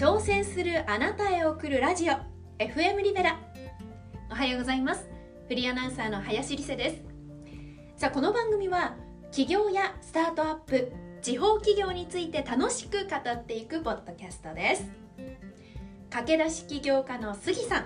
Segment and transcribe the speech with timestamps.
[0.00, 2.14] 挑戦するあなたへ送るラジオ
[2.58, 3.38] FM リベラ
[4.30, 5.06] おはようございます
[5.46, 7.02] フリーアナウンサーの林理瀬です
[8.00, 8.94] さあこの番組は
[9.24, 10.90] 企業やスタートアップ
[11.20, 14.88] 地方企業について楽しく語っていくポッドキャストです
[16.08, 17.84] 駆け出し起業家の杉さん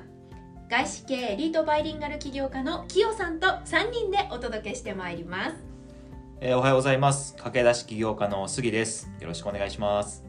[0.70, 5.56] 外資系エリートバイリンガル起業家のキヨさんと3人でお届けしてまいります
[6.40, 7.34] えーおはようございます。
[7.34, 9.10] 駆け出し起業家の杉です。
[9.20, 10.23] よろしくお願いします。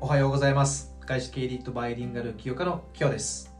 [0.00, 0.94] おはようございます。
[1.06, 3.52] 外資系エリートバイリンガル起業家のキヨです。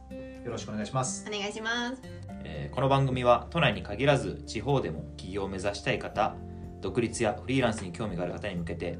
[0.45, 1.25] よろしくお願いします。
[1.27, 2.01] お願いします
[2.43, 6.35] えーこの番組は都内に限らず地方でも起業を目指したい方、
[6.81, 8.99] 独立やフリーランスに興味がある方に向けて、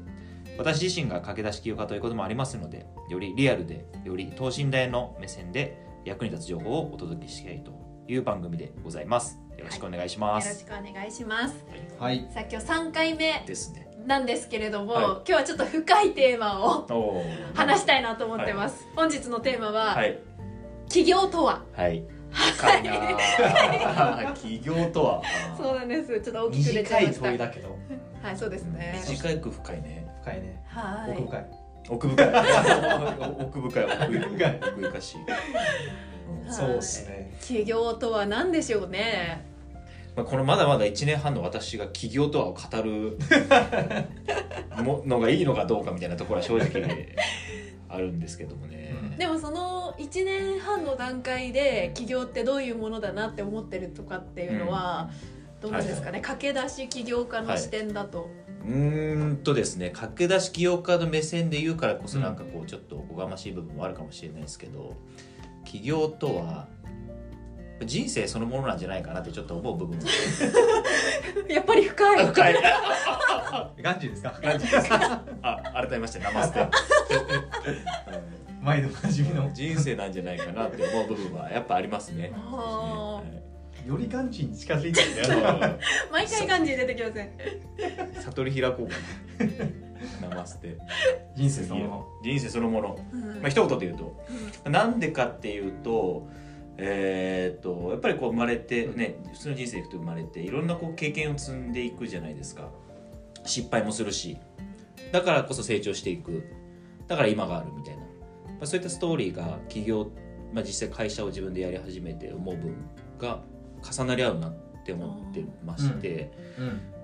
[0.58, 7.72] 私自身が駆け出し起業家ということもありますので、よりリアルで、より等身大の目線で役に立つ情報をお届けしたいと
[8.08, 9.38] いう番組でございます。
[9.56, 10.58] よろしくお願いしまよろす。
[10.60, 11.64] しくお願いします
[11.98, 12.28] はい。
[12.32, 13.87] さあ今日3回目ですね。
[14.08, 20.18] なんですけれども、はい今日はちょっと深いテーマをお話したいなと思ってます、本日のテーマは、はい。
[20.88, 21.62] 起業とは？
[21.74, 22.02] はい。
[22.30, 25.22] 深いなぁ 起業とは？
[25.58, 27.68] そうなんですちょっと大きく出ちゃ短いいました問いだけど、
[28.22, 30.08] はいそうですね短く深いね。
[30.22, 30.62] 深いね。
[30.66, 31.46] はい 奥深い。
[31.90, 32.28] 奥深い。
[33.40, 33.84] 奥深い。
[33.84, 34.60] 奥深い。
[34.62, 35.16] 奥深しい。
[35.18, 35.40] はい
[36.50, 37.36] そうですね。
[37.42, 39.44] 起業とは何でしょうね？
[40.18, 43.16] まあ、このまだまだ1年半の私が起業とはを語る
[44.82, 47.14] ものがいいのかどうかみたいなところは正直
[47.88, 48.96] あるんですけどもね。
[49.16, 55.08] でもその1年半の段階で起業ってどういうものだなって思ってるとかっていうのは、
[55.60, 58.28] どうなんですかね、駆け出し起業家の視点だと、
[58.64, 64.96] うーんとですね駆け出し起業家の目線で言うからこそなんかこうちょっとおこがましい部分もあるかもしれないですけど
[65.64, 66.66] 起業とは
[67.84, 70.02] 人生そのものなんじゃないかなってちょっと思う部分も
[71.48, 72.54] やっぱり深い深い
[73.82, 74.30] ガンジーですか？
[74.42, 76.66] 感じですあ改めましてナマステ
[78.60, 79.50] 毎度おなじみの。
[79.54, 82.32] 人生なんじゃないかなって思う部分はやっぱありますね。
[82.34, 83.22] あ
[83.86, 85.58] よりガンジーに近づいてるんだよ。
[85.60, 85.76] はい
[86.12, 87.30] 毎回感じ出てきません
[88.22, 88.94] 悟り開こうか
[90.22, 90.28] な。
[90.28, 90.76] ナマステ。
[91.36, 92.06] 人生そのもの。
[92.24, 92.98] 人生そのもの。
[93.12, 94.20] うんまあ一言で言うと、
[94.68, 96.28] なんでかっていうと。
[96.78, 102.70] えーっとやっぱりこう生まれてね普通の人生いくと生まれていろんなこう経験を積んでいくじゃないですか。
[103.44, 104.38] 失敗もするし。
[105.12, 106.44] だからこそ成長していく。
[107.06, 108.08] だから今があるみたいな、ま
[108.62, 110.10] あ、そういったストーリーが起業、
[110.52, 112.74] まあ、実際会社を自分でやり始めて思う分
[113.18, 113.40] が
[113.82, 116.30] 重なり合うなって思ってまして、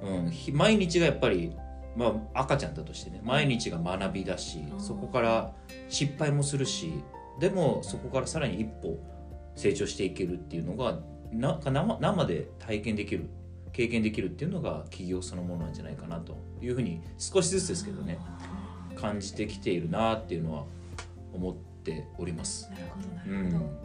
[0.02, 0.24] うん。
[0.24, 1.56] うん、ひ毎日がやっぱり、
[1.96, 4.80] まあ、赤ちゃんだとしてね毎日が学びだし、うん。
[4.80, 5.52] そこから
[5.88, 6.92] 失敗もするし
[7.40, 8.98] でもそこからさらに一歩
[9.56, 11.00] 成長していけるっていうのが
[11.32, 13.28] なんか生生で体験できる
[13.72, 18.18] 経験できるっていうのが起業そのものなんじゃないかなというふうに少しずつですけどね
[18.94, 20.64] 感じてきているなっていうのは
[21.32, 22.70] 思っております。
[22.70, 23.78] なるほどうなるほど、ん、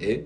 [0.00, 0.24] え？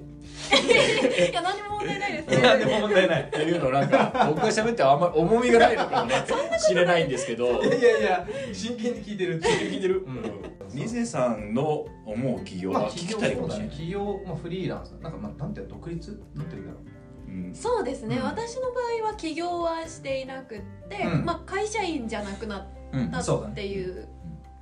[1.30, 3.22] いや何も問題ないですね何でも問題ない。
[3.22, 6.14] っていうのなんか 僕が喋ってあんまり重みがないのかもね
[6.66, 9.40] 知れないんですけどいやいやいや、真剣に聞いてる。
[9.40, 10.42] 聞いてるうん。
[10.74, 13.68] リゼさんの思う起業は聞きたいかもしれない？
[13.68, 16.82] 企業、まあフリーランス、なんかまあなんていうの独立なんていうんだろう。
[17.30, 20.60] うんそうですね、うん私の場合は起業はしていなくっ
[20.90, 24.06] て、うんまあ、会社員じゃなくなっうんたっていう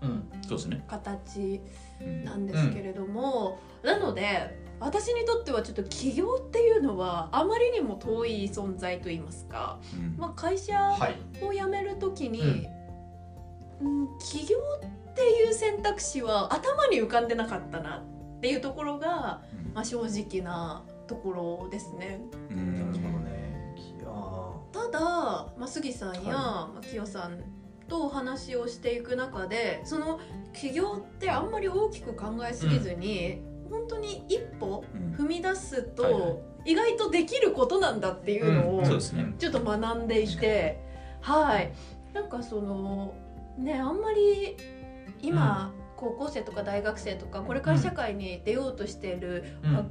[0.02, 0.24] うん。
[0.46, 0.84] そうですね。
[0.88, 1.60] 形
[2.00, 10.16] うんなんですけれども、なので私にとってはちょっと起業っていうのはあまりにも遠い存在といいますか、うん。
[10.18, 11.44] まあ、会社はい。
[11.44, 12.66] を辞める時に、
[13.80, 14.08] うん。
[14.18, 14.56] 起業
[15.10, 17.98] っていう選択肢は頭に浮かんでなかったな
[18.38, 19.42] っていうところが、
[19.74, 22.22] まあ、正直なところですね。
[22.50, 22.92] うん。
[22.92, 23.74] なるほどね。
[23.76, 25.00] きあただ、
[25.58, 26.24] まあ、杉さんや、はい。
[26.26, 27.38] まあ、清さん
[27.86, 30.20] とお話をしていく中でその
[30.54, 35.14] 起業ってあんまり大きく考えすぎずに、本当に一歩うん。
[35.14, 36.18] 踏み出すと、はいは
[36.66, 36.72] い。
[36.72, 38.82] 意外とできることなんだっていうのを、
[39.38, 40.78] ちょっと学んでいて
[41.20, 41.72] はい。
[42.12, 43.14] なんかその
[43.58, 44.56] ねあんまり
[45.22, 49.44] 今、高校生とか大学生とかこれから社会に出ようとしている、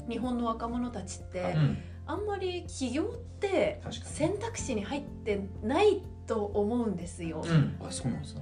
[0.10, 1.78] 日本の若者たちって、うん。
[2.08, 7.44] あんまり起業って選択肢に入ってないと思うんですよ。
[7.46, 7.75] うん。
[7.80, 8.42] あ、そうなんですね。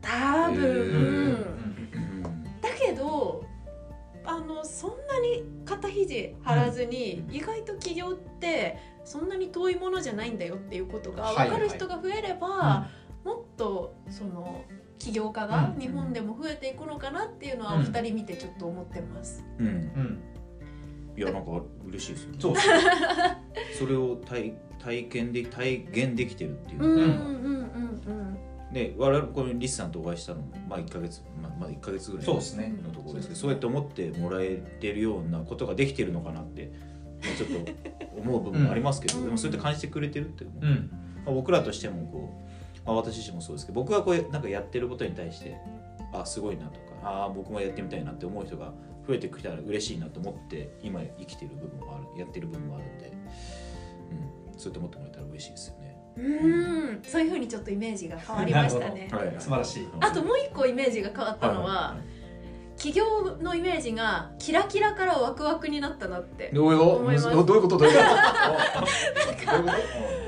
[0.00, 1.44] 多分、
[2.62, 3.44] だけど
[4.28, 12.88] あのそんなに肩肘張らずに、意外と起業ってそんなに遠いものじゃないんだよっていうことがはい分かる人が増えれば、
[13.24, 14.64] もっとその
[14.98, 19.42] 起業家がうん日本でも増えていくのかなっていうのはおうん二人見てちょっと思ってます。
[19.58, 19.66] うん。
[19.66, 20.22] うん。
[21.16, 22.38] いや、なんか嬉しいですよね。
[22.38, 22.54] そう。
[23.78, 27.14] それを体体験で体現できてるっていうのがうんうんうん
[28.06, 28.38] うん
[28.72, 32.34] ね我々このリスさんとお会いしたのもまあ1か月まあまあ1か月ぐらいの
[32.90, 36.70] ところですけどそうやって思ってもらえてるようなことができてるのかなって
[37.22, 37.72] まあちょっと
[38.16, 39.24] 思う部分もありますけど、うん。
[39.24, 40.90] でもそうやって感じてくれてるっていううん。
[41.24, 42.44] まあ、僕らとしてもこ
[42.84, 45.56] う、まあ、私自身もそうですけど僕がこうなんかやってることに対して
[46.12, 48.72] あすごいなとかあ僕もやってみたいなって思う人が
[49.06, 53.12] 増えてきたら嬉しいなと思って今生きてる部分もあるやってる部分もあるんで、
[54.52, 55.77] うん、そうやって思ってもらえたら嬉しいですよ。
[55.77, 55.77] ね。
[56.18, 57.02] うん。
[57.02, 59.08] そういうふうにちょっとイメージが変わりましたね。
[59.12, 59.88] はい素晴らしい。
[60.00, 61.96] あともう一個イメージが変わったのは、
[62.78, 67.24] 企業のイメージがキラキラからワクワクになったなってどういう思います。
[67.28, 67.50] どういうこと？
[67.50, 67.78] どういうこと？
[67.78, 68.08] どういうこと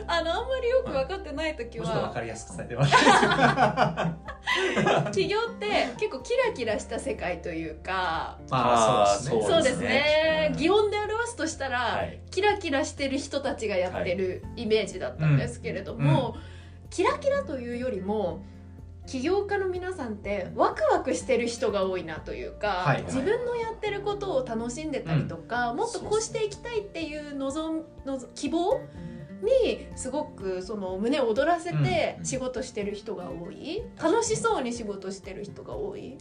[0.09, 2.93] あのあんまりよく分かってない時もうちょっと分はかりやすく伝えてます。
[5.05, 5.67] 企業って
[6.01, 9.55] 結構キラキラした世界というかまあそうですね。
[9.55, 10.49] そうですね。
[10.51, 12.21] うん擬音で表すとしたら、はい。
[12.33, 16.35] キラキラしてる人たちがやってるイメージだったんですけれども、
[16.91, 18.43] キラキラというよりも
[19.11, 28.81] 起業家の皆さんってワクワクしてる人が多いなというか、はい自分のやってることを楽しんでたりとか、もっとこうしていきたいっていう望む望希望
[29.43, 32.25] にすごくその胸を躍らせてうん。
[32.25, 33.83] 仕事してる人が多い。
[34.01, 36.17] 楽しそうに仕事してる人が多い。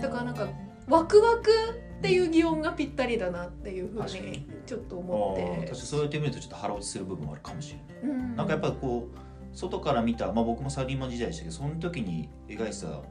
[0.00, 0.48] だからなんか
[0.86, 1.50] ワクワク
[1.98, 5.42] っていう擬音がぴったりだなっていうふうにちょっとあ思って。
[5.42, 8.16] ー確かにそうやって見るとちょっと腹落ちする部分もあるかもしれない。
[8.16, 8.36] うん。
[8.36, 13.02] なんかやっぱこう外から見た、まあ、僕もサラリーマン時代でしたけどその時に描いてた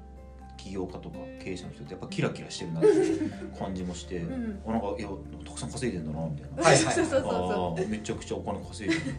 [0.58, 4.60] 起業家とか経営者の人ってやっぱキラキラしてるなっていう 感じもして、うん。
[4.68, 5.10] あなんかいや
[5.46, 6.64] たくさん稼いでんだなみたいな。
[6.64, 6.94] はいはい。
[6.94, 9.18] そうそうそうあそーめちゃくちゃお金稼いでる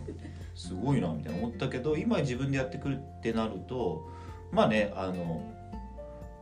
[0.54, 4.08] すごいなみたいな思ったけど今自分でやってくるってなると
[4.50, 5.42] まあねあの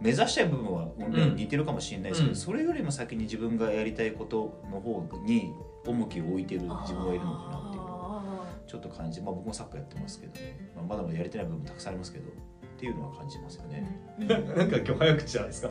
[0.00, 1.37] 目指したい部分は、ねうん。
[1.37, 2.37] 似てるかもしれないですけど、うん。
[2.37, 5.52] それよりも先に自分がやりたいことの方に
[5.87, 7.66] 重きを置いてるう自分がいるのかな
[8.67, 13.89] ちょっと感じ、まあ、僕もサッカーやってますけどね、まあ、まだまだやれてない部分もたくさんありますけどっていうのは感じますよね。
[14.21, 15.71] ーなんか今日早口じゃないですか？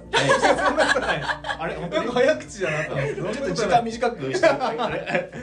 [1.60, 3.04] あれ本当になんか早口じゃなかった。
[3.04, 4.48] ちょっと時間短くして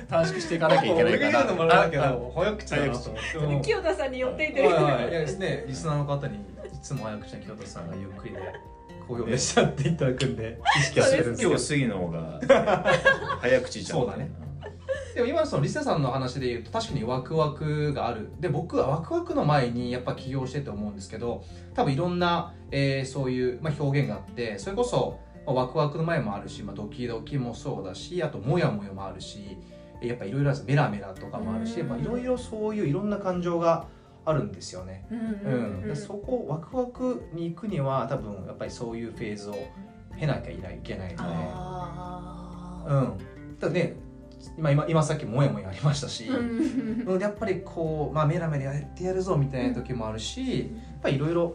[0.08, 1.30] 短縮していかなきゃいけないかな。
[1.30, 3.38] 俺が言うのもあれだけど早口だなと思って。
[3.38, 4.50] うん清田さんに寄って。
[4.50, 6.40] いていはい、いやですね、リスナーの方にい
[6.82, 8.40] つも早口な清田さんがゆっくりで
[9.06, 11.50] 好評でしたっていただくんで意識はしてるんですけど。
[11.50, 12.40] 今日杉野が
[13.40, 13.98] 早口じゃん。
[14.00, 14.30] そうだね
[15.14, 18.30] でも今のそのリセさんの話で言うと確かにワクワクがある。
[18.40, 21.44] で僕はワクワクの前にやっぱ起業してて思うんですけど
[21.74, 29.58] 多分いろんな、えーそういう、まあ、表現があってそれこそ、まあ、ワクワクの前もあるし、まあ、ドキドキもそうだしあとモヤモヤもあるし
[30.00, 33.86] やっぱいろいろメラメラとかもあるしいろいろそういういろんな感情が
[34.24, 35.04] あるんですよね。
[35.10, 39.54] うんそこワクワクに行くには多分やっぱりそういうフェーズを
[40.16, 41.22] 経なきゃいけないので。
[41.24, 43.18] あうん、
[43.58, 43.94] ただね
[44.58, 46.28] 今今今さっきもやもやありましたし、
[47.20, 50.68] やっぱりこう、まあ、メラメラやってやるぞみたいな時もあるし、やっ
[51.02, 51.54] ぱりいろいろ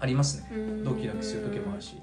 [0.00, 0.50] ありますね。
[0.52, 0.84] うん。
[0.84, 1.96] ドキドキする時もあるし、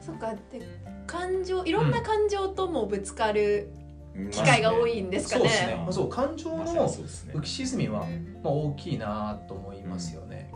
[0.00, 0.34] そっか。
[0.50, 0.60] で
[1.06, 3.70] 感情いろんな感情ともぶつかる
[4.16, 4.30] うん。
[4.30, 5.40] 機会が多いんですかね。
[5.40, 8.06] そうですね、まあ、そう感情の浮き沈みは、
[8.42, 10.50] まあ、大きいなと思いますよね、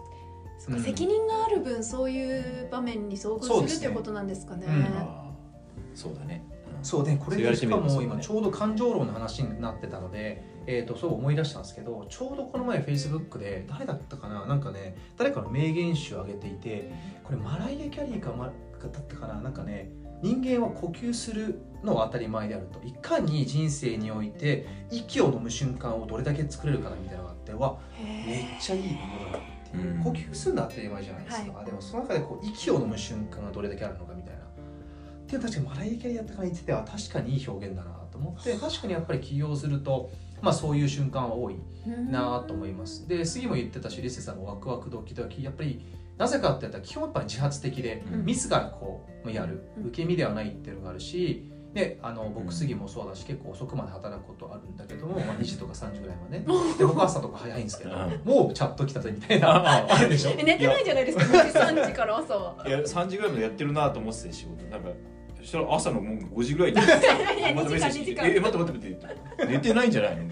[0.58, 4.66] そっかうん責任がある分そういう場面に遭遇するっていうことなんですかね。
[4.66, 5.96] うん。
[5.96, 6.44] そうだね。
[6.82, 14.46] そうねこれでしかも今ちょうど感情論の話になってたので、えー、とそう思い出したんですけどちょうどこの前フェイスブックで誰だったかな？
[14.46, 16.92] なんかね誰かの名言集を上げていて
[17.24, 18.52] これマライア・キャリーか、ま、だ
[18.86, 19.40] ったかな？
[19.40, 19.90] なんかね
[20.22, 22.80] 人間は呼吸するのは当たり前であると。
[22.86, 27.78] いかに人生において息を飲む瞬間をどれだけ作れるかなみたいなのがあってわ
[28.24, 30.04] めっちゃいいことだなっていう、うん。
[30.04, 34.41] 呼吸するのは当たり前じゃないですか、でもその中でこう息を飲む瞬間がどれだけあるのかみたいな
[35.36, 37.82] っていう確かにマライア・キャリーやったから言ってては確かにいい表現だ。
[37.84, 40.10] なと思って確かにやっぱり起業すると
[40.42, 41.56] まあそういう瞬間は多い
[42.10, 43.06] なと思います。
[43.08, 45.42] で杉も言ってたしリセさんのワクワクドキドキ。
[45.42, 45.80] やっぱり
[46.18, 48.24] なぜかって言ったら基本やっぱり自発的でうん。
[48.26, 49.62] 自らこうやる。
[49.78, 49.86] うん。
[49.86, 52.34] 受け身ではないっていうのがあるしであのうん。
[52.34, 56.38] 僕杉もそうだし結構遅くまで働くことあるんだけども、まあ、2時とか3時ぐらいまで。
[56.40, 56.44] ね
[56.78, 57.90] で僕は朝とか早いんですけど
[58.24, 59.86] もうチャット来たぜみたいな。
[59.94, 60.32] あるでしょ？
[60.38, 62.68] え寝てないじゃないですか2時3時から朝は。
[62.68, 64.64] いや3時ぐらいまでやってるなと思ってて仕事。
[64.66, 64.90] なんか
[65.42, 66.78] そしたら朝のもう5時ぐらいに。
[66.78, 68.00] いや2時間またメッセージ。
[68.00, 69.46] 2時間え待って待って待って。
[69.46, 70.22] 寝てないんじゃないの？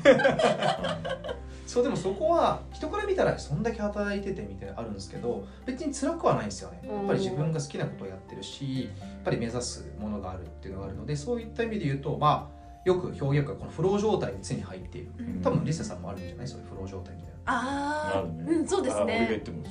[1.67, 6.81] そうでもそこは人から見たらそんだけ働いててみたいなのあるんですけど別に辛くはないんですよね。
[6.85, 15.13] やっぱり自分が好きなことをやってるしやっぱり目指すものがあるっていうのがあるのでそういった意味で言うとまあよく表現がこのフロー状態に常に入っている。
[15.19, 15.43] うん。
[15.43, 16.49] 多分リセさんもあるんじゃない？
[16.49, 17.37] そういうフロー状態みたいな。
[17.45, 18.45] あああるね。
[18.49, 19.63] うんそうですあ俺が言っねても。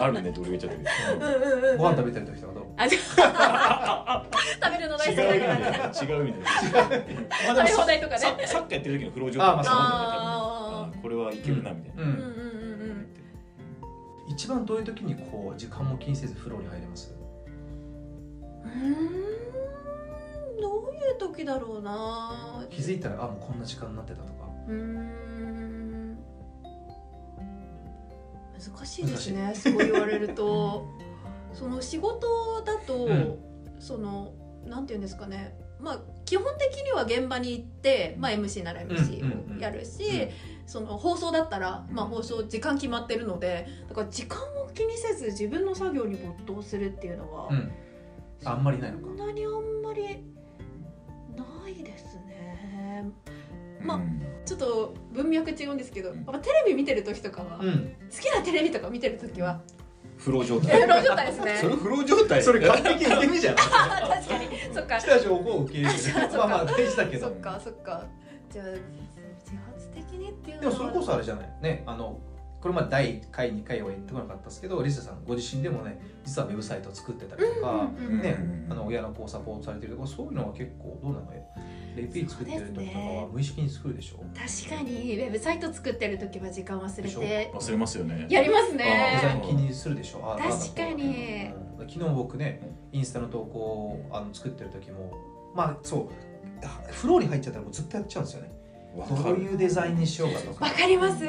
[0.00, 0.82] あるねって俺が言っちゃったけ
[1.26, 1.70] ど。
[1.72, 1.78] うん。
[1.78, 2.65] ご飯食べてる時とかどう？
[2.78, 4.26] あじゃあ
[4.62, 12.02] 食べるの大好きだ違う意から味で違う意味 で食べ放題とかねササッカーやってる時のフロー状態あこれはいけるなみたいな。
[12.02, 12.08] うん。
[12.10, 12.16] うん。
[12.18, 12.36] うん
[14.28, 17.14] 一番どういう時にこう時間も気にせず風呂に入れます？
[18.64, 18.70] うー
[20.58, 22.64] んどういう時だろうな。
[22.68, 24.46] 気づいたらあもうこんな時間になってたとか。
[24.68, 26.18] うーん。
[28.76, 30.86] 難しいですねそう言われると
[31.58, 33.38] その仕事だと、うん。
[33.78, 34.32] その
[34.66, 35.54] なんていうんですかね。
[35.80, 40.28] まあ基本的には現場に行って、まあ、MC なら MC をやるし、
[40.66, 47.72] その放送だったら、まあ、放送時間決まってるのでだから時間を気にせず自分の作業に没頭するっていうのは、うん。
[48.44, 49.04] あんまりないのか。
[49.06, 50.02] そんなにあんまり
[51.36, 53.04] ないですね。
[53.82, 54.22] まあうん。
[54.44, 56.16] ちょっと文脈違うんですけど、うん。
[56.16, 57.96] やっぱテレビ見てる時とかは、好うん。
[58.10, 59.62] きなテレビとか見てる時は、
[60.26, 61.58] フロー状え態ロ状態ですね。
[61.60, 62.42] それフロー状態。
[62.42, 63.54] それ完璧受け身じゃん。
[63.62, 64.74] 確かに。
[64.74, 64.98] そっか。
[64.98, 67.28] 来た情報を受け入れ まあまあ大事だけど。
[67.28, 68.04] そっかそっか。
[68.50, 68.80] じゃあ自
[69.72, 70.78] 発的にっていうでのは。
[70.78, 71.48] もそれこそあれじゃない。
[71.62, 72.18] ねあの
[72.66, 78.72] これまで第1回2回は言ってこなかったですけどリセさんご自身でもね実はウェブサイトを作ってたりとか、うんうんうんねうん。
[78.72, 81.26] あの親の子をサポートされてるとかそういうのは結構どうなの？
[81.94, 84.16] レピー作ってる時とかは無意識に作るでしょ？
[84.34, 88.26] 確かにウェブサイト作ってる時は時間忘れでて忘れますよね。
[88.28, 88.84] やりますデザ
[89.34, 90.32] ねイン気にするでしょ？
[90.32, 91.52] あ確かに。
[91.78, 91.88] うん。
[91.88, 95.12] 昨日僕ねインスタの投稿をあの作ってる時も
[95.54, 98.50] まあそうフローに入っちゃったらもうずっとやっちゃうんですよね。
[98.96, 100.64] わどういうデザインにしようかとか。
[100.64, 101.22] わかります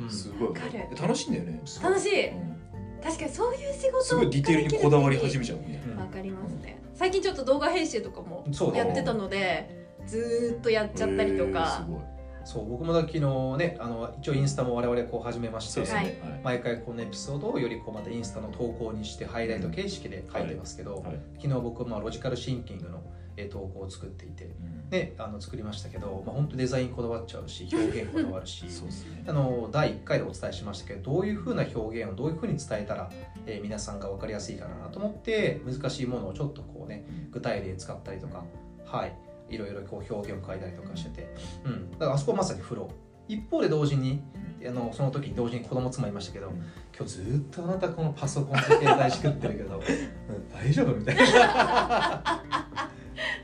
[0.00, 0.10] うん。
[0.10, 0.48] すごい。
[0.48, 0.96] わかる。
[1.00, 1.60] 楽しいんだよね。
[1.82, 2.28] 楽しい。
[2.28, 2.56] うん。
[3.02, 5.82] 確かにそういう仕事すごいディテールにこだわり始めめちゃうね。
[5.90, 5.98] うん。
[5.98, 6.78] わかりますね。
[6.94, 8.88] 最近ちょっと動画編集とかもそうだね。
[8.88, 12.00] やってたのでずーっとやっちゃったりとへーかすごい。
[12.44, 13.20] そう僕もだ昨日
[13.58, 16.04] ねあの一応インスタも我々こう始めましてそうですはい。
[16.06, 16.40] ねはい。
[16.42, 21.20] 毎回このエピソードをよりこうまたインスタの投稿にしてハイライト形式で書いてますけど、はい。
[21.40, 23.02] 昨日僕まあロジカルシンキングの
[23.40, 24.90] えー投稿を作っていて、うん。
[24.90, 29.24] ね、あの作りましたけど、まあ、本当デザインこだわっちゃうし表現こだわるし ね。
[29.26, 33.10] あの第1回でお伝えしましたけどどういうふうな表現をどういうふうに伝えたら、
[33.46, 38.44] えー皆さんが分かりやすいかなと思って難しいものをちょっとこうね具体例使ったりとか
[38.84, 39.14] はい。
[39.48, 44.22] いろいろこう表現を変えたりとかしてて、うん、だからあそこはまさにフロー一方で同時に
[44.66, 46.56] あのその時に同時に子供妻いましたけど、うん。
[46.96, 49.76] 今日ずっとあなたこのパソコンと携帯しくってるけど、
[50.28, 52.42] うん大丈夫みたいな、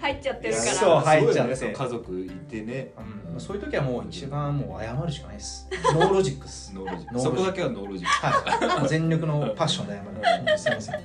[0.01, 0.65] 入っちゃってるから。
[0.65, 1.51] そう入っちゃって。
[1.51, 2.93] ねその家族いてね。
[3.33, 5.69] うん、そういう時はもう一番もう謝るしかないです。
[5.95, 11.01] ノーロジックですノーロジッククそこだけはノーロジックはい、全力のパッションで謝る、うんすいません。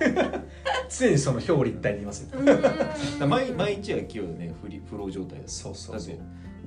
[0.88, 2.28] 常にその表裏一体で言います
[3.26, 4.52] 毎毎日は今日ね。
[4.60, 6.18] フリフロー状態ですそうそうそう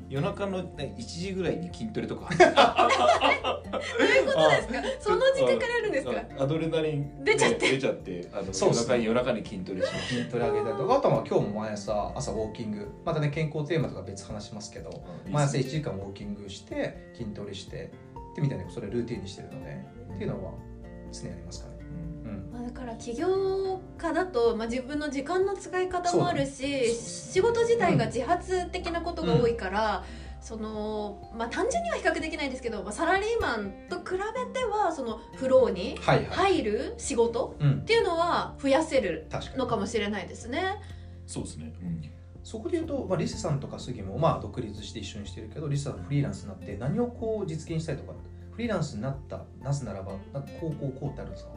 [0.10, 2.30] 夜中のね1時ぐらいに筋トレとか。
[2.36, 4.74] どういうことですか？
[5.00, 6.44] その時間からやるんですか？
[6.44, 7.72] アドレナリン出ちゃって。
[7.72, 12.88] 出ちゃってあのね夜中に夜中に筋トレしまし筋トレ上げたりとかあとは今日も毎朝朝ウォーキング。
[13.06, 14.98] またね健康テーマとか別話しますけどた
[15.32, 17.92] 毎朝1時間ウォーキングして筋トレして
[18.32, 19.78] ってみたいなそれルーティンにしてるので
[20.16, 20.52] っていうのは
[21.12, 21.73] 常にありますかね
[22.52, 30.04] まあ、だから起業家だと、まあ、自分の時間の使い方もあるし、仕事自体が自発的なことが多いから、
[30.42, 37.72] そのまあ、単純には比較できないですけど、まあ、サラリーマンと比べてはそのフローに入る仕事うん。
[37.82, 39.58] っていうのは増やせる確かに。
[39.58, 40.82] のかもしれないですね。
[41.26, 41.74] そうですね。
[41.82, 42.02] うん。
[42.44, 48.12] そこで言うと、まあ、リセさんとか杉もまあ独立して一緒にしてるけどリセさんフリーランスになって何をこう実現したいとか
[48.52, 51.52] フリーランスになったなぜならばなこうこうこうってあるんですか？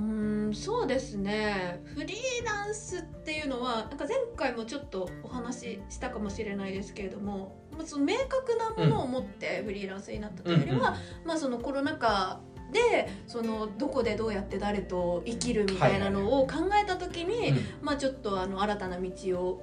[0.00, 1.80] うーんそうですね。
[1.84, 12.40] フリーランスっていうのはなんか前回もちょっとお話ししたかもしれないですけれどもまあその明確なものを持ってフリーランスになったというよりは、まあ、そのコロナ禍
[12.72, 17.52] でそのどこでどうやって誰と生きるみたいなのを考えた時に、
[17.82, 19.62] まあ、ちょっとあの新たな道を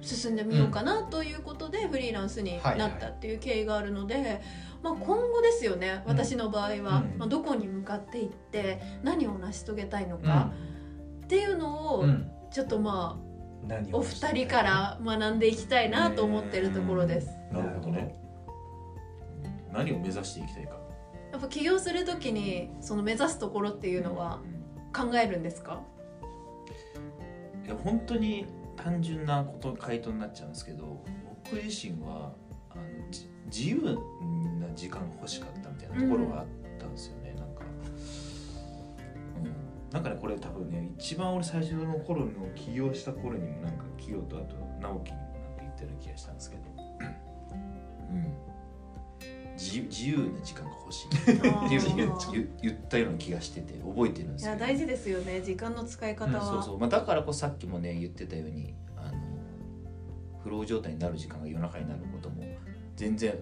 [0.00, 4.40] 進んでみようかなということでフリーランスになったっていう経緯があるので、
[4.82, 6.82] まあ、今後ですよねうん私の場合は、うん。
[7.18, 10.52] まあ、どこに向かっていって何を成し遂げたいのか
[11.24, 12.30] っていうのをうん。
[12.50, 13.16] ちょっあ
[13.68, 17.28] 何お二人から学んでいきたいなと思ってるところです。
[17.52, 18.14] なるほどね。
[19.72, 20.72] 何を目指していきたいか。
[21.30, 24.40] やっぱ起業する時にその目指すところっていうのは
[24.92, 25.80] 考えるんですか？
[27.64, 28.46] いや本当に
[28.76, 31.04] 単純なこと回答になっちゃうんですけど
[31.44, 32.32] 僕自身は
[33.46, 33.82] 自由
[34.60, 36.46] な時間が欲しかったみたいなところがあっ
[36.78, 37.62] たんですよね、なんか、
[39.36, 46.62] うん、なんかねこれ多分ね一番俺最初の頃の起業した頃にもなんか起業とあと直樹にもなんか言ったような気がしたんですけど、
[48.10, 48.34] うん、
[49.60, 54.56] 自由自由な時間が欲しいっていう言う言言ったような気がしてて覚えてるんですけど。
[54.56, 59.18] いや大事ですよね時間の使い方は、うんそうそう、まあ、だからこそさっきもね言ってたようにあの
[60.42, 62.42] フロー状態になる時間が夜中になることも
[63.00, 63.34] 全然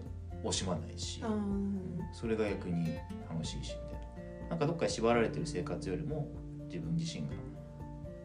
[0.45, 1.81] 惜しまないし、うん
[2.13, 2.95] それが逆に
[3.29, 4.57] 楽しいしみたいな。
[4.57, 6.29] んかどっかに縛られてる生活よりも
[6.69, 7.35] 自分自身が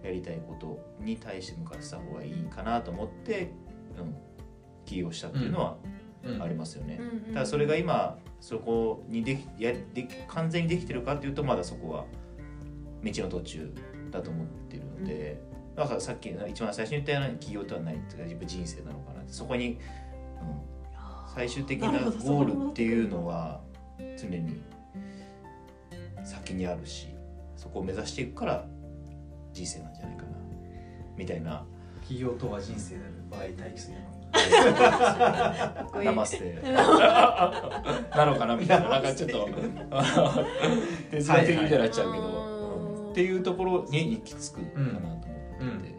[0.03, 3.51] やりたいことに対して向かってた方がいいかなと思って、
[3.97, 4.15] うん、
[4.85, 5.77] 起業したっていうのは
[6.23, 6.99] うんありますよね。
[6.99, 7.07] うん。
[7.29, 7.33] うん。
[7.33, 12.05] ただそれが今そこにできやでき完全にできてるかっていうとまだそこは
[13.03, 13.73] 道の途中
[14.11, 15.41] だと思ってるので、
[15.75, 19.77] だからさっき一番最初に言ったような企業ではないっていうか自分人生なのかなってそこに、うん、
[21.33, 23.61] 最終的なゴールっていうのは
[24.17, 24.61] 常に
[26.23, 27.07] 先にあるし
[27.55, 28.65] そこを目指していくから
[29.51, 30.29] 人生なんじゃないかな
[31.17, 31.65] みたいな。
[32.03, 33.97] 企業とは人生である場合待機する
[36.13, 36.61] マステ
[38.15, 38.89] なのかなみたいな。
[38.89, 39.47] なんかちょっと。
[41.11, 42.43] 哲学的みたいになっちゃうけど、はいはい
[43.05, 43.11] うん。
[43.11, 45.95] っていうところに行き着くかなと思ってて、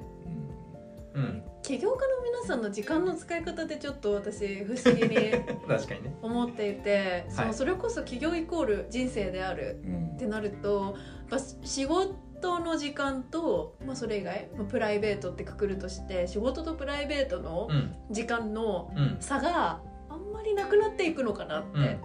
[1.14, 5.30] うん起業家の皆さんの時間の使い方でちょっと私不思議に
[5.66, 6.14] 確かにね。
[6.20, 10.06] 思っていて、そのそれこそ起業イコール人生であるうん。
[10.14, 10.94] ってなると
[11.30, 17.94] やっぱ仕事の時間と、まあ、それ以外、まあ、プライベートってくくるとして仕事とプライベートのうん。
[18.10, 19.16] 時間のうん。
[19.20, 19.80] 差が
[20.10, 21.84] あんまりなくなっていくのかなって、うん。
[21.84, 21.96] やっ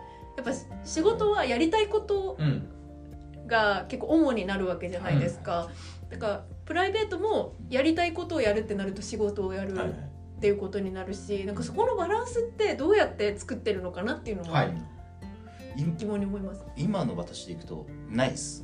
[0.42, 0.52] ぱ
[0.86, 2.70] 仕事はやりたいことうん。
[3.46, 5.70] が結構主になるわけじゃないですか、
[6.12, 9.98] だからプライベートもやりたいことをやるってなると仕事をやるはいはい。
[10.38, 14.74] っていうことになるしなんかそこのバランスってどうやって作ってるのかなっていうのははい。
[15.76, 16.62] 疑問に思います。
[16.78, 18.62] 今の私でいくとないっす。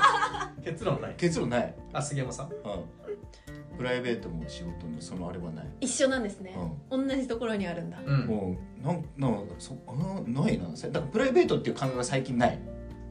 [0.64, 1.14] 結論ない。
[1.16, 2.46] 結論ない、あ杉山さん。
[2.46, 6.56] うん、プライベートも仕事もそのあれはない、一緒なんですね、
[6.90, 7.98] 同じところにあるんだ。
[8.04, 8.26] うん。
[8.26, 9.92] もうなんなんそあ
[10.26, 10.68] ないな。
[10.68, 12.58] だからプライベートっていう感覚が最近ない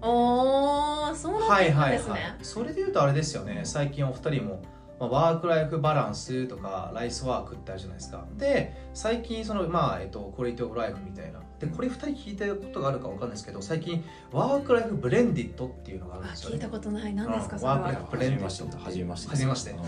[0.04, 2.12] おーそうなっていくんはいはいですね。
[2.14, 2.22] はい。
[2.42, 3.62] それで言うとあれですよね。
[3.64, 4.62] 最近お二人も、
[5.00, 8.26] まあ、ワークライフバランスとかライスワークってあるじゃないですか。
[8.38, 11.40] で最近そのまあえっとクオリティオブライフみたいな。
[11.60, 16.56] でこれ二人聞いたことがあるかわかんないですけど最近ワークライフブレンディットっていうのがあるんあですよね。
[16.56, 17.14] 聞いたことない。
[17.14, 18.02] 何ですかそれワークライは。
[18.06, 19.72] フブレンディット初めまして初めまして。
[19.72, 19.80] うん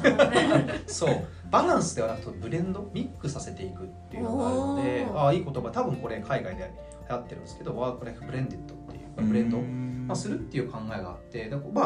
[0.87, 1.25] そう。
[1.51, 5.69] バランスではなくてブレンドミックスさせていくっていうのがあるのでああいい言葉。
[5.71, 6.71] 多分これ海外で
[7.09, 9.05] 流行ってるんですけどワークライフブレンディットっていう。
[9.27, 9.57] ブレンド、
[10.07, 11.83] まあ、するっていう考えがあってだからま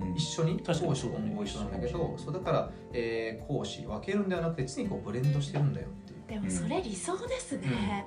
[0.00, 0.14] あうん。
[0.14, 6.40] 一緒に講師今後一緒なんだけどそうだから、えー講師分けるんではなくて常にこうブレンドしてるんだよっていう。
[6.40, 8.06] でもそれ理想ですね。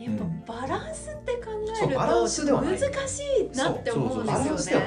[0.00, 0.42] やっうん。
[0.46, 1.50] ぱバランスって考
[1.82, 2.38] えると難し
[3.52, 4.86] いなって思うんですよね。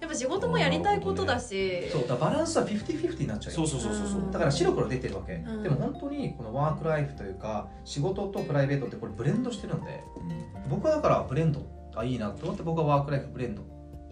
[0.00, 1.88] やっぱ仕事もやりたいことだし。
[1.90, 3.66] そうだバランスは50-50になっちゃうよ。
[3.66, 5.62] そうそうそうそうだから白黒出てるわけ、ん。
[5.62, 10.02] でも本当にこのワークライフというか仕事とプライベートってこれブレンドしてるんで。
[10.70, 11.60] 僕はだからブレンド
[11.94, 13.64] あいいなと思って僕はワークライフブレンドっ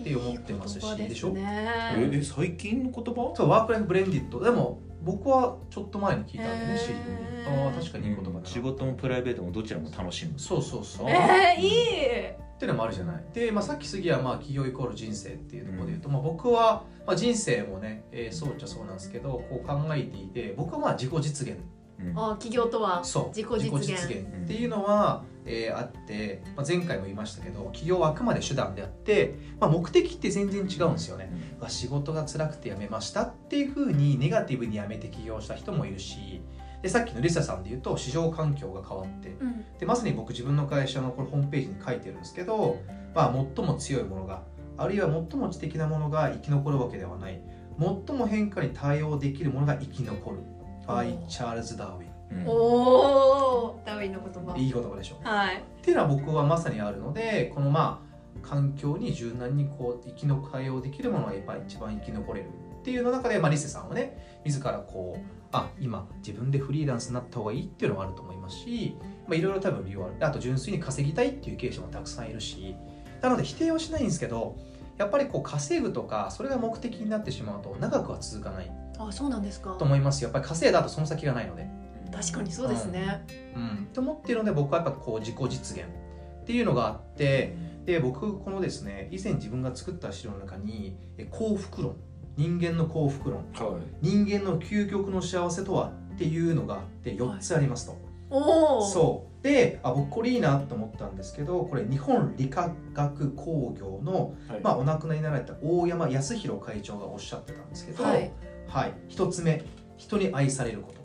[0.02, 1.30] て思ってますしですでしょ？
[1.30, 1.94] ね。
[1.96, 3.32] ええ最近の言葉？
[3.36, 6.78] そうワークライフブレンディットでも僕はちょっと前に聞いたんでねへー。
[6.78, 7.14] シーズン。
[7.14, 8.46] にああ確かにいい言葉だな。
[8.46, 10.38] 仕事もプライベートもどちらも楽しむ。
[10.38, 11.10] そうそうそう。
[11.10, 12.30] えー、いい。
[12.58, 13.24] っていうのもあるじゃない。
[13.32, 21.58] で、まあ、さっき杉はまあ企業イコール人生っていうところで言うと、まあ、僕は、まあ、人生もね、えーそうっちゃそうなんですけどこう考えていて僕はまあ自己実現。
[22.00, 22.18] うん。
[22.18, 31.30] あ企業とはそう自己実現っていうのは、えーあって、まあ、前回も言いましたけど企業はあくまで手段であって、まあ、目的って全然違うんですよね、
[31.60, 36.42] まあ仕事が辛くて辞めましたっていうふうにネガティブに辞めて起業した人もいるし
[36.82, 39.64] でさっきのリサさんで言うと市場環境が変わってうん。
[39.78, 42.80] でまさに僕自分の会社のこれホームページに書いてるんですけど、
[43.14, 44.42] まあ、最も強いものが
[44.76, 47.40] あるいは最も知的なものが生き残るわけではない。
[47.78, 50.38] 最も変化に対応できるものが生き残る。
[50.86, 51.26] by おー。
[51.26, 52.44] チャールズ・ダーウィうん。
[52.46, 54.54] おおダーウィンの言葉。
[54.54, 55.20] ンいい言葉でしょ。
[55.22, 55.56] はい。
[55.56, 62.48] っていうのは僕はまさにあるのでこのまあ環境に柔軟にこう生きの対応できるものがやっぱり一番生き残れる
[62.80, 65.20] っていうの中で、まあ、リセさんはね自らこう
[65.52, 70.26] あ今自分でフリーランスになった方がいいっていうのもあると思いますし、まあ、いろいろ多分理由はある。
[70.26, 72.74] あと純粋に稼ぎたいっていう経営者もたくさんいるし
[73.20, 74.56] なので否定はしないんですけど
[74.96, 79.74] やっぱりこう稼ぐとかそれが目的になってしまうと長くは続かないあそうなんですか。
[79.78, 80.28] と思いますよ。
[80.28, 81.68] やっぱり稼いだ後その先がないので。
[82.12, 91.96] 確かにそうですね、うん、と思っているので僕はやっぱこう自己実現っていうのがあってで僕このですね以前自分が作った資料の中にえ幸福論
[92.38, 93.82] 人間の幸福論はい。
[94.00, 97.96] 人間の究極の幸せとはっていうのがあって4つありますと、
[98.30, 99.42] おおそう。
[99.42, 104.60] であ僕これいいなと思ったんですけどこれ日本理化学工業の、はい。
[104.62, 108.30] まあ、お亡くなりになられた大山康弘会長がおっしゃってたんですけど、はい。
[108.68, 109.64] はい、1つ目
[109.96, 110.97] 人に愛されること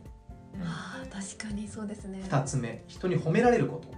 [1.23, 2.21] 確かにそうですね。
[2.27, 3.89] 2つ目人に褒められること。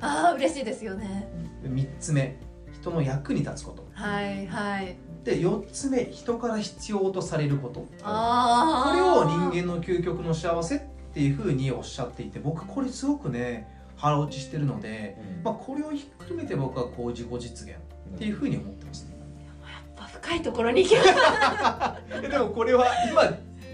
[0.00, 1.28] ああ嬉しいですよね。
[1.62, 2.38] 3つ目
[2.72, 3.86] 人の役に立つこと。
[3.92, 4.96] はいはい。
[5.24, 7.80] で4つ目人から必要とされること。
[7.80, 10.80] こああれを人間の究極の幸せっ
[11.14, 17.76] ていうふうにおっしゃっていて僕これすごくね腹落ちしてるので、まあ、これをひっくるめて僕はこう自己実現
[18.14, 19.04] っていうふうに思ってます。
[19.04, 19.12] ね
[19.94, 23.22] ぱ深いところに行きました でもこれは今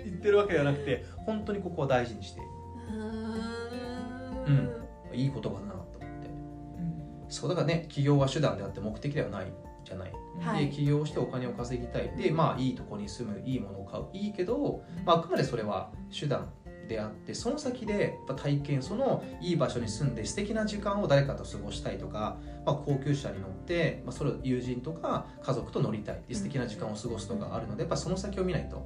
[0.05, 2.49] 言ってるわけではなくて本当にここを大事にしている
[2.89, 4.79] うーん。
[5.15, 6.29] いい言葉だなと思って。
[6.29, 7.25] うん。
[7.29, 9.53] そうだからね起業は手段であって目的ではない
[9.85, 10.67] じゃない、はい。
[10.67, 12.11] で起業してお金を稼ぎたい。
[12.17, 14.05] でまあいいとこに住むいいものを買う。
[14.13, 16.51] いいけど、まあ、あくまでそれは手段
[16.89, 26.23] であってその先でやっぱ体験そのいい場所に住んで素敵な時間を誰かと過ごしたいとか、まあ、高級車に乗って、まあ、それを友人とか家族と乗りたい。
[26.29, 28.79] で素敵な時間を過ごすとかあるのでやっぱその先を見ないと。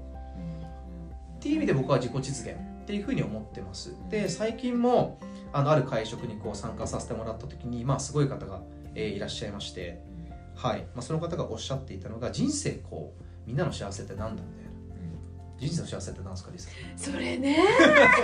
[1.36, 3.94] っていう意味で僕は自己実現っていうふうに思ってます。
[4.10, 5.18] で最近も
[5.52, 8.62] あのある会食にこう参加させてもらった時にまあすごい方が、
[8.94, 10.02] えーいらっしゃいまして
[10.54, 14.72] はい、まあ、その方がおっしゃっていたのが人生こうみんなの幸せって何だみたいな。
[15.58, 16.70] 人生の幸せって何ですかリサ。
[16.96, 17.56] それね。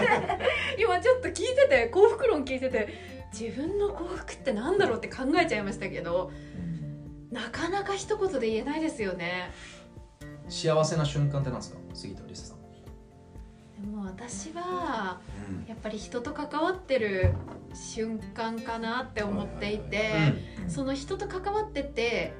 [0.76, 2.88] 今ちょっと聞いてて幸福論聞いてて
[3.32, 6.32] 自分の幸福ってなんだろうって考えちゃいましたけど
[7.30, 9.52] なかなか一言で言えないですよね。
[10.48, 12.57] 幸せな瞬間って何ですか杉田リサさん
[13.80, 15.66] でも私はうん。
[15.68, 17.34] やっぱり人と関わってる
[17.74, 20.10] 瞬間かなって思っていて、
[20.62, 20.70] うん。
[20.70, 22.34] その人と関わってて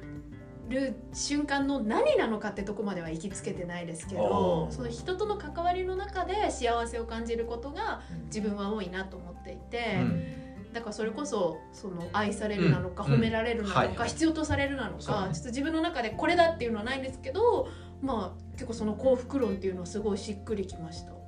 [0.67, 10.73] る瞬間の何なのかってとこまでは行きつけてないですけどその人との関わりの中で幸せを感じることが自分は多いなと思っていて、うん。
[10.73, 13.13] だからそれこそその愛されるなのか、うん。
[13.13, 17.69] 褒められるなのか、必要とされるなのか、ちょっと自分の中でこれだっていうのはないんですけど
[18.01, 21.18] まあ結構その幸福論っていうのはすごいしっくりきました。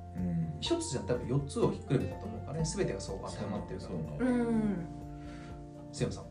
[0.62, 2.64] うん一つじゃ多分4つをひっくるめたと思うからね。
[2.64, 3.90] 全てがそう当てはまってるから。
[3.90, 4.16] そうね。
[4.20, 4.86] うん。
[5.92, 6.24] 杉山さん。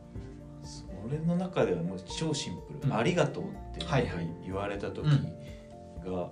[0.63, 4.27] それの中ではもう超シンプル、うんありがとうってはいはい。
[4.45, 5.05] 言われた時
[6.05, 6.29] が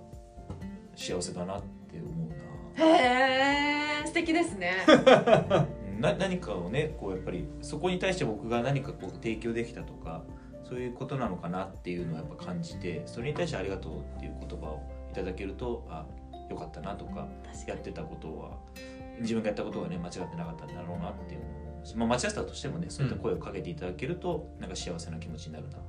[0.95, 2.39] 幸せだなって思う
[2.81, 4.73] へえ素敵ですね。
[5.99, 10.23] なな何かをねこうやっぱりそこに対して僕が何かこう提供できたとか
[10.63, 14.81] そういうことなのかなっていうのをやっぱ感じてそれに対してありがとうっていう言葉を
[15.12, 16.05] いただけるとあ
[16.49, 17.27] よかったなとか
[17.67, 18.57] やってたことは
[19.21, 25.81] 自分がやったことがね間違ってなかったんだろうなっていうのを、まあ、間違ってたとしてもねそういった声をかけていただけると、なんか幸せな気持ちになるなっ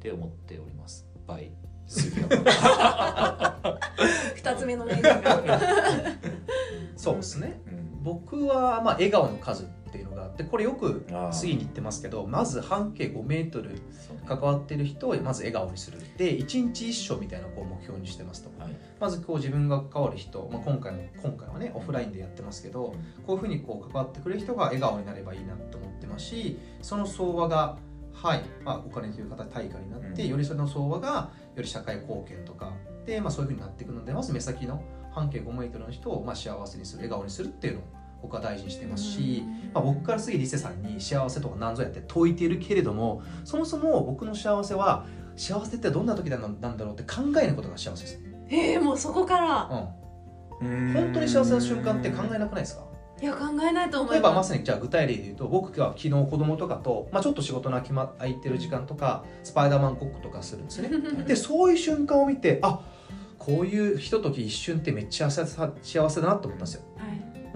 [0.00, 1.06] て思っております。
[1.26, 1.52] バイ。
[4.34, 5.60] 二つ目のメニューが。
[6.96, 7.60] そうですね。
[7.66, 8.02] うん。
[8.02, 13.80] 僕はまあ笑顔の数っていうのがあってこれよく次に言ってますけどまず半径5メートル
[14.26, 16.00] 関わってる人をまず笑顔にする。
[16.16, 18.50] で一日一生みたいなこう目標にしてますと。
[18.60, 18.72] はい。
[18.98, 27.78] まずこう自分が関わる人、まあ、今回も今回はねオフラインでやってますけどこういうふうにこう関わってくれる人が笑顔になればいいなと思ってますしその相和が
[28.12, 30.28] はい、まあ、お金という形対価になって、うん。
[30.28, 32.72] よりその相和がより社会貢献とか
[33.06, 37.82] で、まあ、そういうふうになっていくのでまず目先の半径5メートルの人をまあ幸せにする笑顔にするっていうのを
[38.24, 45.06] 僕は大事にしてますし、まあ、僕から次リセさんに幸せとは何ぞやって問いているけれどもそもそも僕の幸せは
[45.36, 49.88] 幸せってどんな時なんなんだろうって考えることが幸せです、ええもうそこから。
[50.60, 52.84] うん、本当に幸せな瞬間って考えなくないですか？
[53.20, 54.44] いや考えないと思例えばいま。
[54.44, 60.88] さにじゃあ具体例で言うと僕が昨日子供とかと、まあ、ちょっと仕事の空き、ま、空いてる時間とかスパイダーマンごっことかするんですね。
[61.26, 62.80] でそういう瞬間を見てあ
[63.38, 66.82] こういうひととき一瞬ってめっちゃ幸せさ幸せだなと思ったんですよ。
[66.96, 67.03] はい。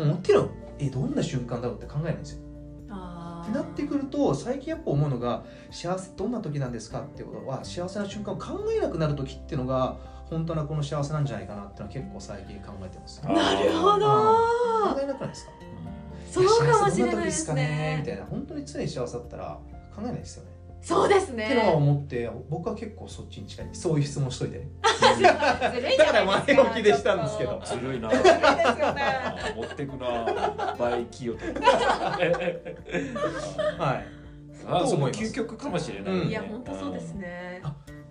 [0.04, 0.42] もちろ。
[0.44, 2.42] んえどんな瞬間だろうって考えないんですよ。
[2.90, 7.00] あってなってくると最近やっぱ思うのが幸せどんな時なんですか？
[7.00, 13.20] っていうことは幸せな瞬間を考えなくなる時っていうのが本当なこの幸せなんじゃないかなっていうのは結構最近考えてます。
[13.24, 14.06] あなるほど。
[14.94, 15.00] 考。
[15.02, 15.52] えなくないですか？
[16.30, 17.96] そうかもしれないで幸せどんな時ですね？
[18.02, 18.12] みね。
[18.12, 18.26] たいな。
[18.26, 19.58] 本当に常に幸せだったら
[19.94, 20.50] 考えないですよね。
[20.80, 21.72] そうですってのはね。
[21.72, 24.68] 思って僕は結構そっちに近いそういう質問しといてね。
[25.20, 25.34] だ
[26.06, 28.08] から前置きでしたんですけどずるいな。
[28.08, 28.42] とずるいです
[28.80, 29.02] よね。
[29.02, 30.76] あ持ってくな。
[30.78, 31.44] 倍清と。
[33.78, 34.18] はい。
[34.68, 37.14] 究極かもしれない、うんいや本当そうです。
[37.14, 37.62] ね。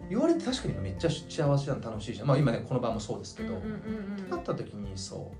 [0.10, 2.28] 言われて確かにめっちゃ幸せじゃん楽しいじゃん。
[2.28, 3.72] まあ今ねこの場もそうですけど、うんうんうん
[4.20, 5.32] うんなった時にそ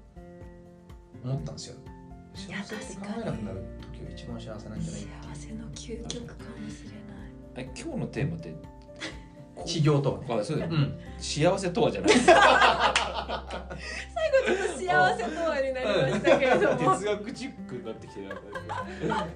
[1.26, 1.76] う思ったんですよ。
[2.48, 3.64] いや幸せって考確かにえなくなる
[3.94, 6.97] 時が一番幸せなんじゃない幸せの究極かもしれない。
[7.58, 8.56] え今日のテーマって。
[9.66, 10.26] 起業とはね。
[10.30, 10.72] あ、そうだよ。
[10.72, 11.00] うん。
[11.18, 12.12] 幸せとはじゃない。
[12.12, 12.38] 幸
[15.18, 16.78] せとはになりましたけれども。
[16.96, 18.30] 哲学チックになってきてる。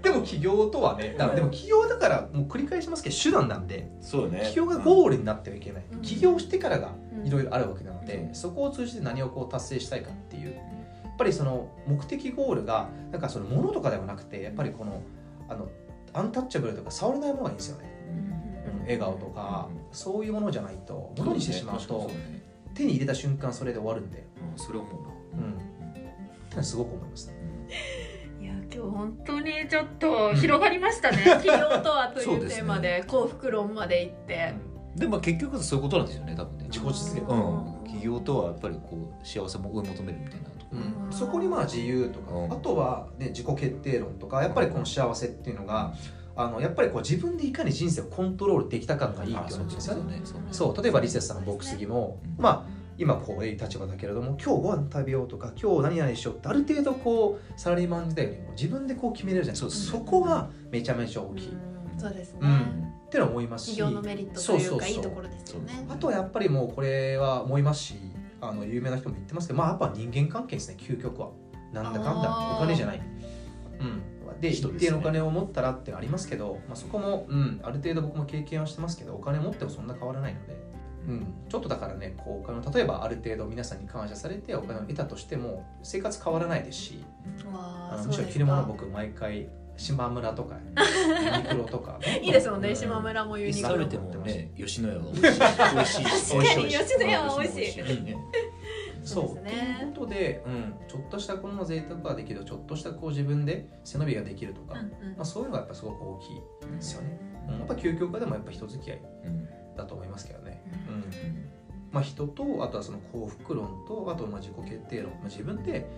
[0.04, 4.44] でも起業とはね、だからでも起業だからもう繰り返しますけど手段なんで、そうね。
[4.46, 5.84] 起業がゴールになってはいけない。
[5.92, 10.62] うん起業してからがうんいろいろあるわけなので、うんそこを通じて何をこう達成したいかっていうや
[11.10, 15.02] っぱりその目的ゴールがなんかそのものとかではなくてやっぱりこの
[15.50, 15.68] あの
[16.14, 18.01] アンタッチャブルとか触れないものがいいんですよね、うん
[18.98, 19.80] 笑顔とか、うん。
[19.92, 22.42] そういうものじゃないとものにしてしまうとそうね。
[22.74, 26.58] 手に入れた瞬間それで終わるんで、うんそれ思うな。
[26.58, 27.36] うん、すごく思いますね。
[28.42, 31.18] いや今日本当にちょっと広がりましたね。
[31.42, 34.54] 企業とはというテーマで幸福論まで行って。
[34.96, 36.66] でも結局そういうことなんですよね多分ね。
[36.66, 37.30] 自己実現。
[37.30, 37.82] うん。
[37.84, 40.80] 企業とはやっぱりこう幸せも追い求めるみたいなところ。
[41.06, 41.14] うん。
[41.14, 42.52] そこにまあ自由とか、うん。
[42.52, 45.94] あとは、ね、自己決定論とかやっぱりこの幸せっていうのが、
[46.36, 50.22] あのやっぱりこう自分でいかに人生をコントロールできたかがいいって思うんですよね。
[50.52, 52.44] そう例えばリセスさんの僕杉も、うん。
[52.44, 59.92] まあ今こういう立場だけれども今日ご飯食べようとか今日何々しようってある程度こうサラリーマン時代よりも自分でこう決めれるじゃないですか。
[59.92, 62.92] そうそこがめちゃめちゃ大きい、っうんそうですね、うん。
[63.12, 63.78] てのは思いますし。
[63.78, 65.86] 企業のメリットというかそうそうそういいところですよね。
[65.88, 67.96] あとはやっぱりもうこれは思いますし
[68.40, 70.78] あの有名な人も言ってますけどまあやっぱ人間関係ですね。
[70.80, 71.30] 究極は。
[71.72, 72.58] なんだかんだ。
[72.58, 73.02] お金じゃない、
[73.80, 74.02] うん、
[74.42, 80.58] で一定のお金を持ったらってありますけど、まあ、そこも、うん、ある程度僕も経験はしてますけどお金持ってもそんな変わらないので、
[81.08, 87.06] うん、ちょっとだからねこうお金を例えばある程度皆さんに感謝されてお金を得たとしても生活変わらないですし
[87.46, 92.00] わああのむしろ着るもの僕毎回島村とか ユニクロとか。
[92.22, 92.76] いいですもんね、うん。
[92.76, 95.40] 島村もユニクロ食べてもね 吉野家は美味しい。
[95.74, 96.36] 美味しいです。
[96.36, 97.84] 確かしい吉野家は美味しい
[99.04, 99.28] そう。
[99.28, 99.78] そうですね。
[99.80, 105.16] ということで、うん、ちょっとしたこの贅沢ができるちょっとしたこう自分で背伸びができるとか、うんうん。
[105.16, 109.48] まあ、そういうのがやっぱすごく大きいですよね、うん、やっぱ究極化でもやっぱ人付き合いうん。
[109.76, 111.00] だと思いますけどね、ううん。
[111.00, 111.04] ん
[111.92, 115.90] まあ、人とあとはその幸福論とあとまあ自己決定論、まあ、自分で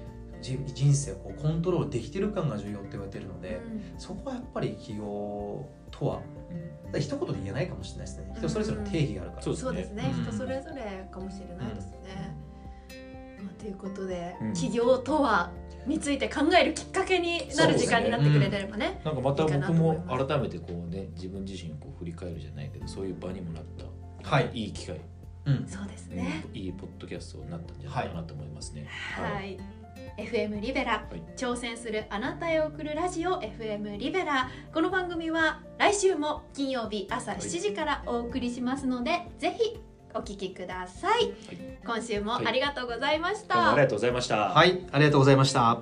[0.42, 3.62] じ人生をこうコントロールできてる感が重要って言われてるので、
[3.98, 6.24] そこはやっぱり企業とはだか
[6.94, 8.34] ら一言で言えないかもしれないですね。
[8.36, 10.24] 人それぞれの定義があるから、そうそうですね、うん。
[10.24, 12.36] 人それぞれかもしれないですね。
[13.44, 14.54] まあ、ということで、うん。
[14.54, 15.52] 起業とは
[15.86, 19.02] について考えるきっかけになる時間になってくれてればね。
[19.04, 24.50] なんかまた僕も改めてこうね自分自身をこう振り返るじゃないけどそういう場にもなったはい。
[24.54, 25.02] いい機会。
[25.46, 25.68] うん。
[25.68, 26.46] そうですね。
[26.54, 28.88] いいポッドキャストになったんじゃないかなと思いますね。
[28.88, 29.58] はい。
[30.18, 31.24] FM リベラ、はい。
[31.36, 34.50] 挑戦するあなたへ送るラジオ FM リベラ。
[34.74, 39.80] この番組は来週も金曜日朝7時からお送りしますので、ぜひ
[40.16, 41.34] お聞きください、
[41.86, 44.50] 今週もありがとうございました、どうもありがとうございました。
[44.50, 44.86] はい。
[44.92, 45.82] ありがとうございました